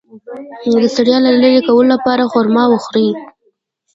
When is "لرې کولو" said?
1.41-1.89